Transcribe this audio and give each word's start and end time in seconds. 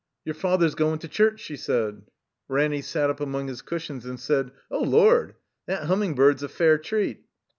"Your 0.25 0.33
father's 0.33 0.73
goin' 0.73 0.97
to 0.97 1.07
church," 1.07 1.39
she 1.41 1.55
said. 1.55 2.01
Ranny 2.47 2.81
sat 2.81 3.11
up 3.11 3.19
among 3.19 3.47
his 3.49 3.61
cushions 3.61 4.03
and 4.03 4.19
said: 4.19 4.49
''Oh, 4.71 4.83
Lord! 4.83 5.35
That 5.67 5.83
Humming 5.83 6.15
bird's 6.15 6.41
a 6.41 6.49
fair 6.49 6.79
treat." 6.79 7.23